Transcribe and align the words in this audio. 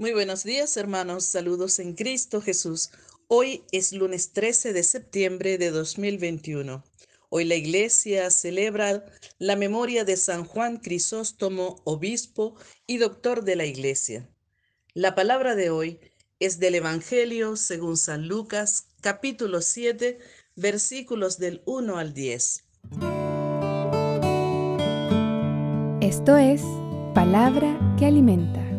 Muy 0.00 0.14
buenos 0.14 0.44
días, 0.44 0.78
hermanos. 0.78 1.26
Saludos 1.26 1.78
en 1.78 1.92
Cristo 1.92 2.40
Jesús. 2.40 2.90
Hoy 3.28 3.64
es 3.70 3.92
lunes 3.92 4.32
13 4.32 4.72
de 4.72 4.82
septiembre 4.82 5.58
de 5.58 5.70
2021. 5.70 6.82
Hoy 7.28 7.44
la 7.44 7.54
iglesia 7.54 8.30
celebra 8.30 9.04
la 9.38 9.56
memoria 9.56 10.06
de 10.06 10.16
San 10.16 10.46
Juan 10.46 10.78
Crisóstomo, 10.78 11.82
obispo 11.84 12.54
y 12.86 12.96
doctor 12.96 13.44
de 13.44 13.56
la 13.56 13.66
iglesia. 13.66 14.26
La 14.94 15.14
palabra 15.14 15.54
de 15.54 15.68
hoy 15.68 16.00
es 16.38 16.58
del 16.58 16.76
Evangelio 16.76 17.56
según 17.56 17.98
San 17.98 18.26
Lucas, 18.26 18.86
capítulo 19.02 19.60
7, 19.60 20.18
versículos 20.56 21.36
del 21.36 21.60
1 21.66 21.98
al 21.98 22.14
10. 22.14 22.64
Esto 26.00 26.38
es 26.38 26.62
palabra 27.12 27.78
que 27.98 28.06
alimenta. 28.06 28.69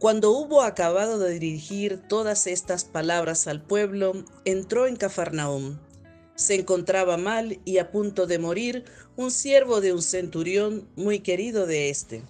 Cuando 0.00 0.30
hubo 0.30 0.62
acabado 0.62 1.18
de 1.18 1.38
dirigir 1.38 2.00
todas 2.08 2.46
estas 2.46 2.86
palabras 2.86 3.46
al 3.46 3.62
pueblo, 3.62 4.24
entró 4.46 4.86
en 4.86 4.96
Cafarnaúm. 4.96 5.78
Se 6.36 6.54
encontraba 6.54 7.18
mal 7.18 7.60
y 7.66 7.76
a 7.76 7.90
punto 7.90 8.26
de 8.26 8.38
morir 8.38 8.84
un 9.16 9.30
siervo 9.30 9.82
de 9.82 9.92
un 9.92 10.00
centurión 10.00 10.88
muy 10.96 11.18
querido 11.18 11.66
de 11.66 11.90
éste. 11.90 12.22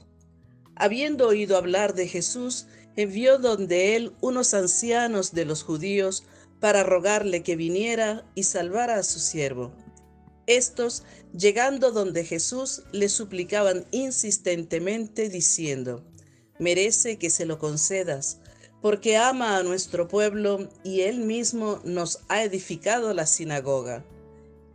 Habiendo 0.74 1.29
oído 1.29 1.56
hablar 1.56 1.95
de 1.95 2.09
Jesús, 2.09 2.66
envió 2.96 3.38
donde 3.38 3.95
él 3.95 4.15
unos 4.21 4.52
ancianos 4.52 5.30
de 5.32 5.45
los 5.45 5.62
judíos 5.62 6.24
para 6.59 6.82
rogarle 6.82 7.45
que 7.45 7.55
viniera 7.55 8.29
y 8.34 8.43
salvara 8.43 8.96
a 8.96 9.05
su 9.05 9.21
siervo. 9.21 9.73
Estos, 10.48 11.05
llegando 11.32 11.93
donde 11.93 12.24
Jesús, 12.24 12.82
le 12.91 13.09
suplicaban 13.09 13.84
insistentemente 13.93 15.29
diciendo, 15.29 16.09
merece 16.60 17.16
que 17.16 17.30
se 17.30 17.46
lo 17.46 17.58
concedas, 17.58 18.38
porque 18.82 19.16
ama 19.16 19.56
a 19.56 19.62
nuestro 19.62 20.06
pueblo 20.06 20.68
y 20.84 21.00
él 21.00 21.18
mismo 21.18 21.80
nos 21.84 22.20
ha 22.28 22.44
edificado 22.44 23.12
la 23.12 23.26
sinagoga. 23.26 24.04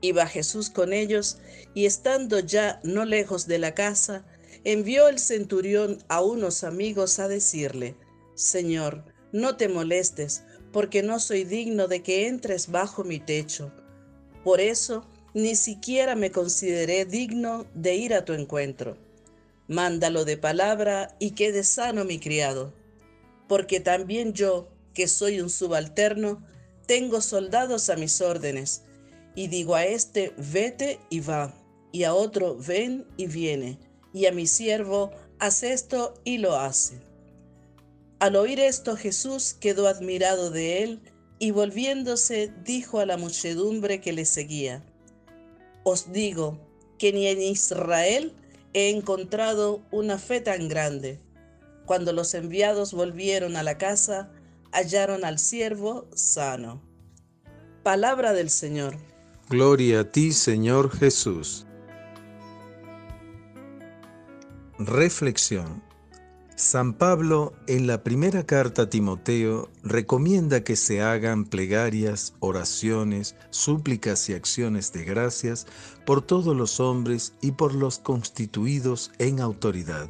Iba 0.02 0.28
Jesús 0.28 0.70
con 0.70 0.94
ellos 0.94 1.38
y 1.74 1.86
estando 1.86 2.40
ya 2.40 2.82
no 2.84 3.06
lejos 3.06 3.48
de 3.48 3.60
la 3.60 3.74
casa, 3.74 4.26
envió 4.64 5.08
el 5.08 5.20
centurión 5.20 6.00
a 6.10 6.22
unos 6.22 6.64
amigos 6.64 7.20
a 7.20 7.28
decirle, 7.28 7.96
Señor, 8.34 9.06
no 9.32 9.56
te 9.56 9.70
molestes, 9.70 10.44
porque 10.74 11.04
no 11.04 11.20
soy 11.20 11.44
digno 11.44 11.88
de 11.88 12.04
que 12.04 12.28
entres 12.28 12.70
bajo 12.70 13.04
mi 13.04 13.20
techo. 13.20 13.72
Por 14.44 14.60
eso, 14.60 15.08
ni 15.34 15.56
siquiera 15.56 16.16
me 16.16 16.32
consideré 16.32 17.06
digno 17.06 17.66
de 17.74 17.96
ir 17.96 18.14
a 18.14 18.26
tu 18.26 18.34
encuentro 18.34 18.98
mándalo 19.68 20.26
de 20.26 20.38
palabra 20.38 21.16
y 21.20 21.32
quede 21.32 21.64
sano 21.64 22.06
mi 22.06 22.20
criado, 22.20 22.74
porque 23.48 23.80
también 23.80 24.34
yo, 24.34 24.70
que 24.94 25.08
soy 25.08 25.42
un 25.42 25.50
subalterno, 25.50 26.46
tengo 26.88 27.22
soldados 27.22 27.90
a 27.90 27.96
mis 27.96 28.22
órdenes, 28.22 28.84
y 29.36 29.48
digo 29.48 29.76
a 29.76 29.86
este, 29.86 30.34
vete 30.38 31.00
y 31.10 31.20
va, 31.20 31.54
y 31.92 32.04
a 32.04 32.14
otro, 32.14 32.56
ven 32.56 33.06
y 33.18 33.28
viene, 33.28 33.80
y 34.14 34.28
a 34.28 34.32
mi 34.32 34.48
siervo, 34.48 35.12
haz 35.40 35.64
esto 35.64 36.14
y 36.24 36.38
lo 36.38 36.56
hace. 36.56 37.02
Al 38.20 38.36
oír 38.38 38.60
esto 38.60 38.96
Jesús 38.96 39.54
quedó 39.54 39.88
admirado 39.88 40.52
de 40.52 40.84
él, 40.84 41.02
y 41.38 41.52
volviéndose 41.52 42.54
dijo 42.64 43.00
a 43.00 43.06
la 43.06 43.18
muchedumbre 43.18 44.00
que 44.00 44.14
le 44.14 44.26
seguía, 44.26 44.86
Os 45.84 46.14
digo 46.14 46.58
que 46.98 47.12
ni 47.12 47.28
en 47.28 47.42
Israel 47.42 48.34
he 48.76 48.90
encontrado 48.90 49.86
una 49.90 50.18
fe 50.18 50.42
tan 50.42 50.68
grande. 50.68 51.22
Cuando 51.86 52.12
los 52.12 52.34
enviados 52.34 52.92
volvieron 52.92 53.56
a 53.56 53.64
la 53.64 53.78
casa, 53.78 54.34
hallaron 54.74 55.24
al 55.24 55.40
siervo 55.40 56.10
sano. 56.14 56.84
Palabra 57.84 58.34
del 58.34 58.50
Señor. 58.50 58.98
Gloria 59.48 60.02
a 60.02 60.12
ti, 60.12 60.34
Señor 60.34 60.92
Jesús. 60.92 61.66
Reflexión. 64.78 65.82
San 66.58 66.94
Pablo 66.94 67.52
en 67.68 67.86
la 67.86 68.02
primera 68.02 68.46
carta 68.46 68.84
a 68.84 68.90
Timoteo 68.90 69.70
recomienda 69.84 70.64
que 70.64 70.78
se 70.78 71.02
hagan 71.02 71.44
plegarias, 71.44 72.34
oraciones, 72.40 73.36
súplicas 73.50 74.30
y 74.30 74.36
acciones 74.36 74.94
de 74.94 75.04
gracias 75.04 75.68
por 76.06 76.22
todos 76.22 76.56
los 76.56 76.80
hombres 76.80 77.34
y 77.42 77.52
por 77.52 77.76
los 77.76 78.00
constituidos 78.00 79.12
en 79.20 79.42
autoridad. 79.42 80.08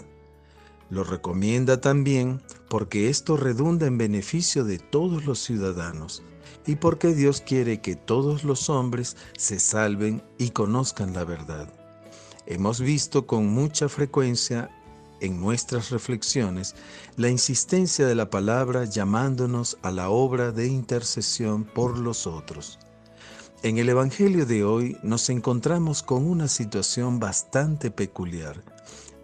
Lo 0.91 1.03
recomienda 1.03 1.81
también 1.81 2.43
porque 2.69 3.09
esto 3.09 3.37
redunda 3.37 3.87
en 3.87 3.97
beneficio 3.97 4.63
de 4.65 4.77
todos 4.77 5.25
los 5.25 5.39
ciudadanos 5.39 6.21
y 6.67 6.75
porque 6.75 7.15
Dios 7.15 7.41
quiere 7.41 7.81
que 7.81 7.95
todos 7.95 8.43
los 8.43 8.69
hombres 8.69 9.17
se 9.35 9.59
salven 9.59 10.21
y 10.37 10.51
conozcan 10.51 11.11
la 11.11 11.23
verdad. 11.23 11.73
Hemos 12.45 12.81
visto 12.81 13.25
con 13.25 13.47
mucha 13.47 13.89
frecuencia 13.89 14.69
en 15.21 15.39
nuestras 15.39 15.89
reflexiones 15.89 16.75
la 17.15 17.29
insistencia 17.29 18.05
de 18.05 18.15
la 18.15 18.29
palabra 18.29 18.85
llamándonos 18.85 19.77
a 19.81 19.91
la 19.91 20.09
obra 20.09 20.51
de 20.51 20.67
intercesión 20.67 21.63
por 21.63 21.97
los 21.97 22.27
otros. 22.27 22.79
En 23.63 23.77
el 23.77 23.89
Evangelio 23.89 24.45
de 24.45 24.63
hoy 24.63 24.97
nos 25.01 25.29
encontramos 25.29 26.03
con 26.03 26.25
una 26.25 26.47
situación 26.47 27.19
bastante 27.19 27.89
peculiar. 27.89 28.63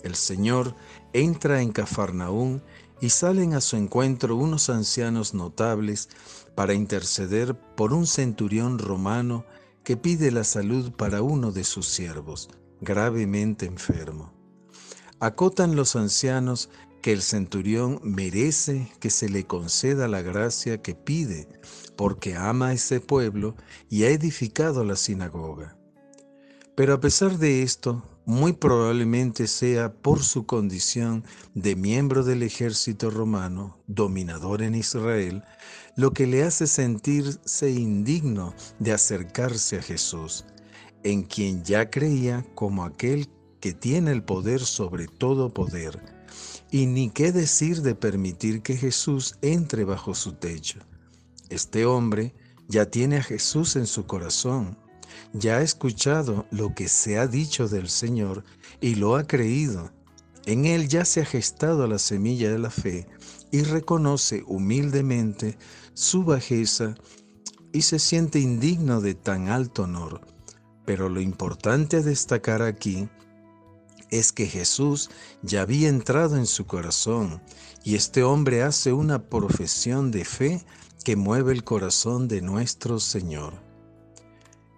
El 0.03 0.15
Señor 0.15 0.75
entra 1.13 1.61
en 1.61 1.71
Cafarnaún 1.71 2.63
y 3.01 3.09
salen 3.09 3.53
a 3.53 3.61
su 3.61 3.77
encuentro 3.77 4.35
unos 4.35 4.69
ancianos 4.69 5.33
notables 5.33 6.09
para 6.55 6.73
interceder 6.73 7.55
por 7.75 7.93
un 7.93 8.07
centurión 8.07 8.79
romano 8.79 9.45
que 9.83 9.97
pide 9.97 10.31
la 10.31 10.43
salud 10.43 10.91
para 10.91 11.21
uno 11.21 11.51
de 11.51 11.63
sus 11.63 11.87
siervos, 11.87 12.49
gravemente 12.79 13.65
enfermo. 13.65 14.40
Acotan 15.21 15.75
los 15.75 15.95
ancianos 15.95 16.71
que 17.03 17.11
el 17.11 17.21
centurión 17.21 17.99
merece 18.03 18.91
que 18.99 19.11
se 19.11 19.29
le 19.29 19.45
conceda 19.45 20.07
la 20.07 20.23
gracia 20.23 20.81
que 20.81 20.95
pide, 20.95 21.47
porque 21.95 22.35
ama 22.35 22.69
a 22.69 22.73
ese 22.73 22.99
pueblo 22.99 23.55
y 23.87 24.03
ha 24.03 24.09
edificado 24.09 24.83
la 24.83 24.95
sinagoga. 24.95 25.77
Pero 26.75 26.95
a 26.95 26.99
pesar 26.99 27.37
de 27.37 27.61
esto, 27.61 28.03
muy 28.25 28.53
probablemente 28.53 29.45
sea 29.45 29.93
por 29.93 30.23
su 30.23 30.47
condición 30.47 31.23
de 31.53 31.75
miembro 31.75 32.23
del 32.23 32.41
ejército 32.41 33.11
romano, 33.11 33.77
dominador 33.85 34.63
en 34.63 34.73
Israel, 34.73 35.43
lo 35.97 36.13
que 36.13 36.25
le 36.25 36.41
hace 36.41 36.65
sentirse 36.65 37.69
indigno 37.69 38.55
de 38.79 38.91
acercarse 38.91 39.77
a 39.77 39.83
Jesús, 39.83 40.45
en 41.03 41.21
quien 41.21 41.63
ya 41.63 41.91
creía 41.91 42.43
como 42.55 42.83
aquel 42.83 43.29
que 43.61 43.73
tiene 43.73 44.11
el 44.11 44.23
poder 44.23 44.59
sobre 44.59 45.07
todo 45.07 45.53
poder, 45.53 46.01
y 46.71 46.87
ni 46.87 47.09
qué 47.09 47.31
decir 47.31 47.81
de 47.81 47.95
permitir 47.95 48.61
que 48.61 48.75
Jesús 48.75 49.35
entre 49.41 49.85
bajo 49.85 50.15
su 50.15 50.33
techo. 50.33 50.79
Este 51.49 51.85
hombre 51.85 52.33
ya 52.67 52.87
tiene 52.87 53.17
a 53.17 53.23
Jesús 53.23 53.75
en 53.75 53.87
su 53.87 54.05
corazón, 54.05 54.77
ya 55.33 55.57
ha 55.57 55.61
escuchado 55.61 56.45
lo 56.51 56.73
que 56.73 56.89
se 56.89 57.17
ha 57.19 57.27
dicho 57.27 57.67
del 57.67 57.87
Señor 57.89 58.43
y 58.81 58.95
lo 58.95 59.15
ha 59.15 59.27
creído. 59.27 59.91
En 60.45 60.65
él 60.65 60.87
ya 60.87 61.05
se 61.05 61.21
ha 61.21 61.25
gestado 61.25 61.87
la 61.87 61.99
semilla 61.99 62.51
de 62.51 62.59
la 62.59 62.71
fe 62.71 63.07
y 63.51 63.61
reconoce 63.61 64.43
humildemente 64.47 65.57
su 65.93 66.23
bajeza 66.23 66.95
y 67.73 67.83
se 67.83 67.99
siente 67.99 68.39
indigno 68.39 69.01
de 69.01 69.13
tan 69.13 69.49
alto 69.49 69.83
honor. 69.83 70.21
Pero 70.85 71.09
lo 71.09 71.21
importante 71.21 71.97
a 71.97 72.01
destacar 72.01 72.61
aquí 72.61 73.07
es 74.11 74.31
que 74.31 74.45
Jesús 74.45 75.09
ya 75.41 75.61
había 75.61 75.89
entrado 75.89 76.37
en 76.37 76.45
su 76.45 76.67
corazón 76.67 77.41
y 77.83 77.95
este 77.95 78.23
hombre 78.23 78.61
hace 78.61 78.93
una 78.93 79.23
profesión 79.23 80.11
de 80.11 80.25
fe 80.25 80.63
que 81.03 81.15
mueve 81.15 81.53
el 81.53 81.63
corazón 81.63 82.27
de 82.27 82.41
nuestro 82.41 82.99
Señor. 82.99 83.53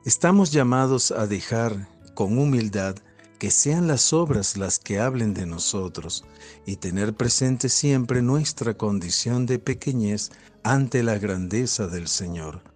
Estamos 0.06 0.52
llamados 0.52 1.12
a 1.12 1.28
dejar 1.28 1.90
con 2.14 2.38
humildad 2.38 2.96
que 3.40 3.52
sean 3.52 3.88
las 3.88 4.14
obras 4.14 4.56
las 4.56 4.80
que 4.80 5.00
hablen 5.00 5.34
de 5.34 5.46
nosotros 5.46 6.24
y 6.66 6.78
tener 6.78 7.14
presente 7.14 7.68
siempre 7.68 8.22
nuestra 8.22 8.76
condición 8.76 9.46
de 9.46 9.60
pequeñez 9.60 10.32
ante 10.64 11.04
la 11.04 11.18
grandeza 11.18 11.88
del 11.88 12.08
Señor. 12.08 12.73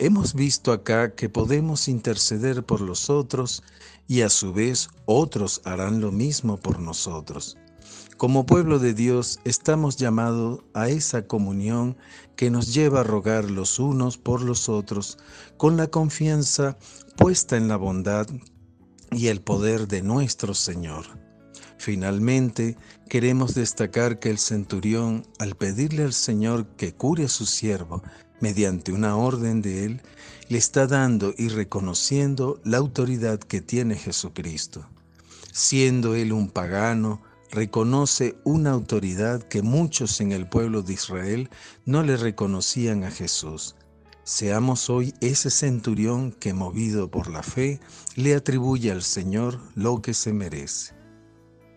Hemos 0.00 0.34
visto 0.34 0.70
acá 0.70 1.16
que 1.16 1.28
podemos 1.28 1.88
interceder 1.88 2.62
por 2.62 2.80
los 2.80 3.10
otros 3.10 3.64
y 4.06 4.20
a 4.20 4.28
su 4.28 4.52
vez 4.52 4.90
otros 5.06 5.60
harán 5.64 6.00
lo 6.00 6.12
mismo 6.12 6.56
por 6.56 6.78
nosotros. 6.78 7.58
Como 8.16 8.46
pueblo 8.46 8.78
de 8.78 8.94
Dios 8.94 9.40
estamos 9.44 9.96
llamados 9.96 10.60
a 10.72 10.88
esa 10.88 11.26
comunión 11.26 11.96
que 12.36 12.48
nos 12.48 12.72
lleva 12.72 13.00
a 13.00 13.02
rogar 13.02 13.50
los 13.50 13.80
unos 13.80 14.18
por 14.18 14.40
los 14.42 14.68
otros 14.68 15.18
con 15.56 15.76
la 15.76 15.88
confianza 15.88 16.78
puesta 17.16 17.56
en 17.56 17.66
la 17.66 17.76
bondad 17.76 18.28
y 19.10 19.26
el 19.26 19.40
poder 19.40 19.88
de 19.88 20.02
nuestro 20.02 20.54
Señor. 20.54 21.06
Finalmente, 21.76 22.76
queremos 23.08 23.54
destacar 23.54 24.20
que 24.20 24.30
el 24.30 24.38
centurión, 24.38 25.26
al 25.40 25.56
pedirle 25.56 26.04
al 26.04 26.12
Señor 26.12 26.68
que 26.76 26.94
cure 26.94 27.24
a 27.24 27.28
su 27.28 27.46
siervo, 27.46 28.02
mediante 28.40 28.92
una 28.92 29.16
orden 29.16 29.62
de 29.62 29.84
él, 29.84 30.02
le 30.48 30.58
está 30.58 30.86
dando 30.86 31.34
y 31.36 31.48
reconociendo 31.48 32.60
la 32.64 32.78
autoridad 32.78 33.38
que 33.38 33.60
tiene 33.60 33.96
Jesucristo. 33.96 34.86
Siendo 35.52 36.14
él 36.14 36.32
un 36.32 36.48
pagano, 36.48 37.20
reconoce 37.50 38.36
una 38.44 38.70
autoridad 38.70 39.42
que 39.42 39.62
muchos 39.62 40.20
en 40.20 40.32
el 40.32 40.48
pueblo 40.48 40.82
de 40.82 40.94
Israel 40.94 41.50
no 41.84 42.02
le 42.02 42.16
reconocían 42.16 43.04
a 43.04 43.10
Jesús. 43.10 43.74
Seamos 44.24 44.90
hoy 44.90 45.14
ese 45.20 45.50
centurión 45.50 46.32
que, 46.32 46.52
movido 46.52 47.10
por 47.10 47.30
la 47.30 47.42
fe, 47.42 47.80
le 48.14 48.34
atribuye 48.34 48.92
al 48.92 49.02
Señor 49.02 49.58
lo 49.74 50.02
que 50.02 50.12
se 50.12 50.34
merece. 50.34 50.94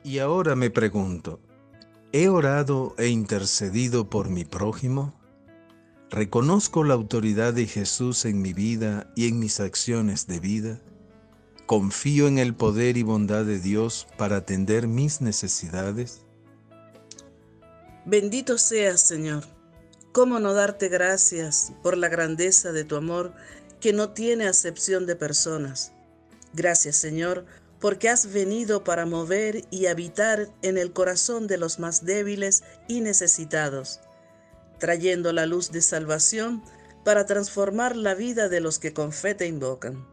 Y 0.03 0.19
ahora 0.19 0.55
me 0.55 0.69
pregunto, 0.69 1.39
¿he 2.11 2.27
orado 2.27 2.93
e 2.97 3.07
intercedido 3.07 4.09
por 4.09 4.29
mi 4.29 4.43
prójimo? 4.43 5.20
¿Reconozco 6.11 6.83
la 6.83 6.93
autoridad 6.93 7.53
de 7.53 7.65
Jesús 7.67 8.25
en 8.25 8.41
mi 8.41 8.51
vida 8.51 9.09
y 9.15 9.29
en 9.29 9.39
mis 9.39 9.61
acciones 9.61 10.27
de 10.27 10.41
vida? 10.41 10.81
¿Confío 11.65 12.27
en 12.27 12.37
el 12.37 12.53
poder 12.53 12.97
y 12.97 13.03
bondad 13.03 13.45
de 13.45 13.59
Dios 13.59 14.07
para 14.17 14.35
atender 14.35 14.87
mis 14.87 15.21
necesidades? 15.21 16.19
Bendito 18.05 18.57
seas, 18.57 18.99
Señor. 18.99 19.45
¿Cómo 20.11 20.41
no 20.41 20.53
darte 20.53 20.89
gracias 20.89 21.71
por 21.81 21.95
la 21.95 22.09
grandeza 22.09 22.73
de 22.73 22.83
tu 22.83 22.97
amor 22.97 23.33
que 23.79 23.93
no 23.93 24.09
tiene 24.09 24.49
acepción 24.49 25.05
de 25.05 25.15
personas? 25.15 25.93
Gracias, 26.53 26.97
Señor, 26.97 27.45
porque 27.79 28.09
has 28.09 28.33
venido 28.33 28.83
para 28.83 29.05
mover 29.05 29.63
y 29.71 29.85
habitar 29.85 30.49
en 30.61 30.77
el 30.77 30.91
corazón 30.91 31.47
de 31.47 31.57
los 31.57 31.79
más 31.79 32.03
débiles 32.03 32.63
y 32.89 32.99
necesitados, 32.99 34.01
trayendo 34.81 35.31
la 35.31 35.45
luz 35.45 35.71
de 35.71 35.81
salvación 35.81 36.63
para 37.05 37.27
transformar 37.27 37.95
la 37.95 38.15
vida 38.15 38.49
de 38.49 38.59
los 38.61 38.79
que 38.79 38.93
con 38.93 39.13
fe 39.13 39.35
te 39.35 39.45
invocan. 39.45 40.07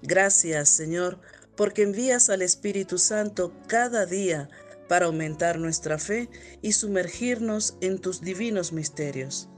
Gracias, 0.00 0.68
Señor, 0.68 1.18
porque 1.56 1.82
envías 1.82 2.30
al 2.30 2.42
Espíritu 2.42 2.98
Santo 2.98 3.52
cada 3.66 4.06
día 4.06 4.48
para 4.88 5.06
aumentar 5.06 5.58
nuestra 5.58 5.98
fe 5.98 6.30
y 6.62 6.72
sumergirnos 6.72 7.76
en 7.80 7.98
tus 7.98 8.20
divinos 8.20 8.72
misterios. 8.72 9.48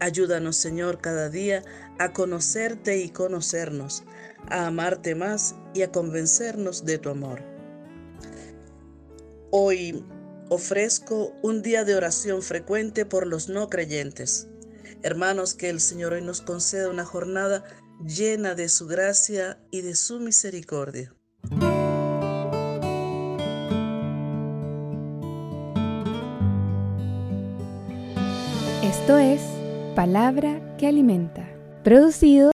Ayúdanos, 0.00 0.56
Señor, 0.56 1.00
cada 1.00 1.28
día 1.28 1.62
a 2.00 2.12
conocerte 2.12 2.98
y 2.98 3.10
conocernos, 3.10 4.02
a 4.50 4.66
amarte 4.66 5.14
más 5.14 5.54
y 5.74 5.82
a 5.82 5.92
convencernos 5.92 6.84
de 6.84 6.98
tu 6.98 7.08
amor. 7.08 7.40
Hoy 9.52 10.04
ofrezco 10.48 11.32
un 11.42 11.62
día 11.62 11.84
de 11.84 11.94
oración 11.94 12.42
frecuente 12.42 13.04
por 13.04 13.26
los 13.26 13.48
no 13.48 13.68
creyentes. 13.68 14.48
Hermanos, 15.02 15.54
que 15.54 15.70
el 15.70 15.80
Señor 15.80 16.12
hoy 16.12 16.22
nos 16.22 16.40
conceda 16.40 16.88
una 16.88 17.04
jornada 17.04 17.64
llena 18.04 18.54
de 18.54 18.68
su 18.68 18.86
gracia 18.86 19.58
y 19.70 19.80
de 19.80 19.94
su 19.94 20.20
misericordia. 20.20 21.14
Esto 28.82 29.18
es 29.18 29.40
Palabra 29.94 30.76
que 30.76 30.86
Alimenta, 30.86 31.48
producido 31.82 32.44